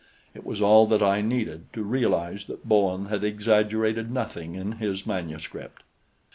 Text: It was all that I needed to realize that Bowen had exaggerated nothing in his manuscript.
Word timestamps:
It 0.33 0.43
was 0.43 0.63
all 0.63 0.87
that 0.87 1.03
I 1.03 1.21
needed 1.21 1.71
to 1.73 1.83
realize 1.83 2.45
that 2.45 2.67
Bowen 2.67 3.05
had 3.09 3.23
exaggerated 3.23 4.09
nothing 4.11 4.55
in 4.55 4.71
his 4.71 5.05
manuscript. 5.05 5.83